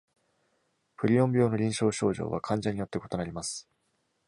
[0.97, 3.69] プリオン病の臨床症状は患者によって異なります。